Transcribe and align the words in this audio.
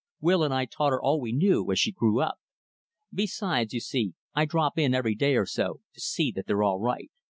Will 0.19 0.41
and 0.43 0.51
I 0.51 0.65
taught 0.65 0.93
her 0.93 0.99
all 0.99 1.21
we 1.21 1.31
knew, 1.31 1.69
as 1.71 1.77
she 1.77 1.91
grew 1.91 2.21
up. 2.21 2.39
Besides, 3.13 3.71
you 3.71 3.79
see, 3.79 4.15
I 4.33 4.45
drop 4.45 4.79
in 4.79 4.95
every 4.95 5.13
day 5.13 5.35
or 5.35 5.45
so, 5.45 5.81
to 5.93 6.01
see 6.01 6.31
that 6.31 6.47
they're 6.47 6.63
all 6.63 6.79
right." 6.79 7.11